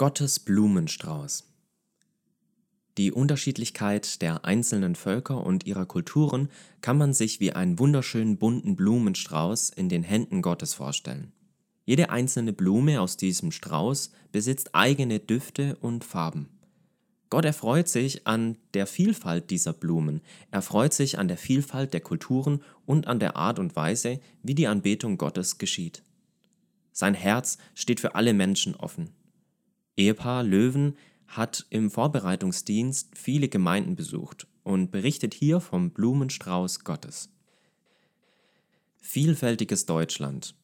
Gottes 0.00 0.40
Blumenstrauß 0.40 1.44
Die 2.96 3.12
Unterschiedlichkeit 3.12 4.22
der 4.22 4.46
einzelnen 4.46 4.94
Völker 4.94 5.44
und 5.44 5.66
ihrer 5.66 5.84
Kulturen 5.84 6.48
kann 6.80 6.96
man 6.96 7.12
sich 7.12 7.38
wie 7.38 7.52
einen 7.52 7.78
wunderschönen 7.78 8.38
bunten 8.38 8.76
Blumenstrauß 8.76 9.68
in 9.68 9.90
den 9.90 10.02
Händen 10.02 10.40
Gottes 10.40 10.72
vorstellen. 10.72 11.32
Jede 11.84 12.08
einzelne 12.08 12.54
Blume 12.54 12.98
aus 13.02 13.18
diesem 13.18 13.52
Strauß 13.52 14.10
besitzt 14.32 14.74
eigene 14.74 15.20
Düfte 15.20 15.76
und 15.82 16.02
Farben. 16.02 16.48
Gott 17.28 17.44
erfreut 17.44 17.90
sich 17.90 18.26
an 18.26 18.56
der 18.72 18.86
Vielfalt 18.86 19.50
dieser 19.50 19.74
Blumen, 19.74 20.22
er 20.50 20.62
freut 20.62 20.94
sich 20.94 21.18
an 21.18 21.28
der 21.28 21.36
Vielfalt 21.36 21.92
der 21.92 22.00
Kulturen 22.00 22.62
und 22.86 23.06
an 23.06 23.20
der 23.20 23.36
Art 23.36 23.58
und 23.58 23.76
Weise, 23.76 24.18
wie 24.42 24.54
die 24.54 24.66
Anbetung 24.66 25.18
Gottes 25.18 25.58
geschieht. 25.58 26.02
Sein 26.90 27.12
Herz 27.12 27.58
steht 27.74 28.00
für 28.00 28.14
alle 28.14 28.32
Menschen 28.32 28.74
offen. 28.74 29.10
Ehepaar 29.96 30.42
Löwen 30.42 30.96
hat 31.26 31.66
im 31.70 31.90
Vorbereitungsdienst 31.90 33.16
viele 33.16 33.48
Gemeinden 33.48 33.96
besucht 33.96 34.46
und 34.62 34.90
berichtet 34.90 35.34
hier 35.34 35.60
vom 35.60 35.90
Blumenstrauß 35.90 36.84
Gottes. 36.84 37.30
Vielfältiges 38.98 39.86
Deutschland. 39.86 40.54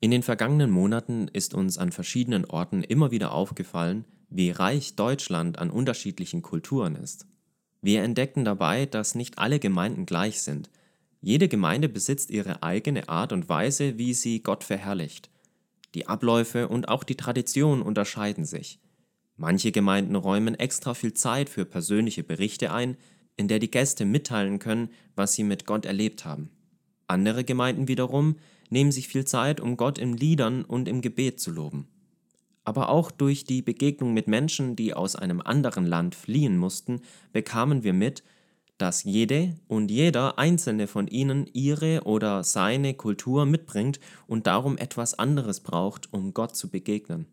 In 0.00 0.10
den 0.10 0.22
vergangenen 0.22 0.70
Monaten 0.70 1.28
ist 1.28 1.54
uns 1.54 1.78
an 1.78 1.90
verschiedenen 1.90 2.44
Orten 2.44 2.82
immer 2.82 3.10
wieder 3.10 3.32
aufgefallen, 3.32 4.04
wie 4.28 4.50
reich 4.50 4.94
Deutschland 4.96 5.58
an 5.58 5.70
unterschiedlichen 5.70 6.42
Kulturen 6.42 6.96
ist. 6.96 7.26
Wir 7.80 8.02
entdeckten 8.02 8.44
dabei, 8.44 8.86
dass 8.86 9.14
nicht 9.14 9.38
alle 9.38 9.58
Gemeinden 9.58 10.06
gleich 10.06 10.42
sind. 10.42 10.70
Jede 11.20 11.48
Gemeinde 11.48 11.88
besitzt 11.88 12.30
ihre 12.30 12.62
eigene 12.62 13.08
Art 13.08 13.32
und 13.32 13.48
Weise, 13.48 13.98
wie 13.98 14.14
sie 14.14 14.42
Gott 14.42 14.64
verherrlicht. 14.64 15.30
Die 15.96 16.08
Abläufe 16.08 16.68
und 16.68 16.90
auch 16.90 17.04
die 17.04 17.14
Tradition 17.14 17.80
unterscheiden 17.80 18.44
sich. 18.44 18.80
Manche 19.38 19.72
Gemeinden 19.72 20.14
räumen 20.14 20.54
extra 20.54 20.92
viel 20.92 21.14
Zeit 21.14 21.48
für 21.48 21.64
persönliche 21.64 22.22
Berichte 22.22 22.70
ein, 22.70 22.98
in 23.38 23.48
der 23.48 23.60
die 23.60 23.70
Gäste 23.70 24.04
mitteilen 24.04 24.58
können, 24.58 24.90
was 25.14 25.32
sie 25.32 25.42
mit 25.42 25.64
Gott 25.64 25.86
erlebt 25.86 26.26
haben. 26.26 26.50
Andere 27.06 27.44
Gemeinden 27.44 27.88
wiederum 27.88 28.36
nehmen 28.68 28.92
sich 28.92 29.08
viel 29.08 29.24
Zeit, 29.24 29.58
um 29.58 29.78
Gott 29.78 29.96
in 29.96 30.14
Liedern 30.14 30.66
und 30.66 30.86
im 30.86 31.00
Gebet 31.00 31.40
zu 31.40 31.50
loben. 31.50 31.88
Aber 32.62 32.90
auch 32.90 33.10
durch 33.10 33.44
die 33.44 33.62
Begegnung 33.62 34.12
mit 34.12 34.28
Menschen, 34.28 34.76
die 34.76 34.92
aus 34.92 35.16
einem 35.16 35.40
anderen 35.40 35.86
Land 35.86 36.14
fliehen 36.14 36.58
mussten, 36.58 37.00
bekamen 37.32 37.84
wir 37.84 37.94
mit, 37.94 38.22
dass 38.78 39.04
jede 39.04 39.56
und 39.68 39.90
jeder 39.90 40.38
einzelne 40.38 40.86
von 40.86 41.08
ihnen 41.08 41.46
ihre 41.52 42.02
oder 42.04 42.44
seine 42.44 42.94
Kultur 42.94 43.46
mitbringt 43.46 44.00
und 44.26 44.46
darum 44.46 44.76
etwas 44.76 45.18
anderes 45.18 45.60
braucht, 45.60 46.12
um 46.12 46.34
Gott 46.34 46.56
zu 46.56 46.70
begegnen. 46.70 47.26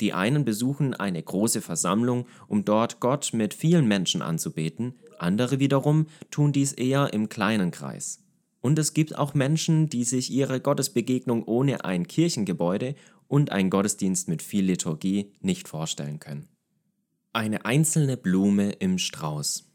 Die 0.00 0.12
einen 0.12 0.44
besuchen 0.44 0.94
eine 0.94 1.22
große 1.22 1.60
Versammlung, 1.60 2.26
um 2.48 2.64
dort 2.64 3.00
Gott 3.00 3.30
mit 3.34 3.52
vielen 3.52 3.86
Menschen 3.86 4.22
anzubeten, 4.22 4.94
andere 5.18 5.60
wiederum 5.60 6.06
tun 6.30 6.52
dies 6.52 6.72
eher 6.72 7.12
im 7.12 7.28
kleinen 7.28 7.70
Kreis. 7.70 8.24
Und 8.62 8.78
es 8.78 8.94
gibt 8.94 9.16
auch 9.16 9.34
Menschen, 9.34 9.88
die 9.88 10.04
sich 10.04 10.30
ihre 10.30 10.60
Gottesbegegnung 10.60 11.44
ohne 11.44 11.84
ein 11.84 12.06
Kirchengebäude 12.06 12.94
und 13.28 13.52
einen 13.52 13.70
Gottesdienst 13.70 14.28
mit 14.28 14.42
viel 14.42 14.64
Liturgie 14.64 15.32
nicht 15.40 15.68
vorstellen 15.68 16.18
können. 16.18 16.48
Eine 17.32 17.64
einzelne 17.64 18.16
Blume 18.16 18.72
im 18.72 18.98
Strauß. 18.98 19.69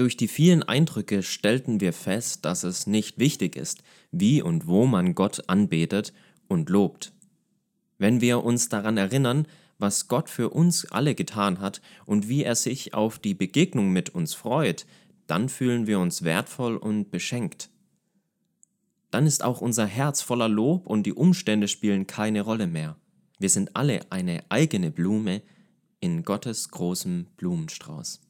Durch 0.00 0.16
die 0.16 0.28
vielen 0.28 0.62
Eindrücke 0.62 1.22
stellten 1.22 1.82
wir 1.82 1.92
fest, 1.92 2.46
dass 2.46 2.62
es 2.62 2.86
nicht 2.86 3.18
wichtig 3.18 3.54
ist, 3.54 3.82
wie 4.10 4.40
und 4.40 4.66
wo 4.66 4.86
man 4.86 5.14
Gott 5.14 5.50
anbetet 5.50 6.14
und 6.48 6.70
lobt. 6.70 7.12
Wenn 7.98 8.22
wir 8.22 8.42
uns 8.42 8.70
daran 8.70 8.96
erinnern, 8.96 9.46
was 9.76 10.08
Gott 10.08 10.30
für 10.30 10.48
uns 10.48 10.90
alle 10.90 11.14
getan 11.14 11.60
hat 11.60 11.82
und 12.06 12.30
wie 12.30 12.44
er 12.44 12.54
sich 12.54 12.94
auf 12.94 13.18
die 13.18 13.34
Begegnung 13.34 13.92
mit 13.92 14.08
uns 14.08 14.32
freut, 14.32 14.86
dann 15.26 15.50
fühlen 15.50 15.86
wir 15.86 16.00
uns 16.00 16.22
wertvoll 16.22 16.78
und 16.78 17.10
beschenkt. 17.10 17.68
Dann 19.10 19.26
ist 19.26 19.44
auch 19.44 19.60
unser 19.60 19.84
Herz 19.84 20.22
voller 20.22 20.48
Lob 20.48 20.86
und 20.86 21.02
die 21.02 21.12
Umstände 21.12 21.68
spielen 21.68 22.06
keine 22.06 22.40
Rolle 22.40 22.68
mehr. 22.68 22.96
Wir 23.38 23.50
sind 23.50 23.76
alle 23.76 24.00
eine 24.08 24.44
eigene 24.48 24.90
Blume 24.90 25.42
in 26.00 26.22
Gottes 26.22 26.70
großem 26.70 27.26
Blumenstrauß. 27.36 28.22